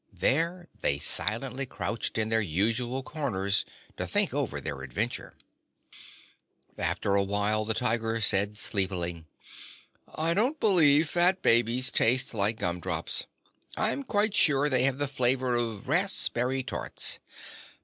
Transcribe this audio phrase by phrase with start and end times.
[0.19, 3.65] There they silently crouched in their usual corners
[3.97, 5.35] to think over their adventure.
[6.75, 9.25] After a while the Tiger said sleepily:
[10.07, 13.27] "I don't believe fat babies taste like gumdrops.
[13.77, 17.19] I'm quite sure they have the flavor of raspberry tarts.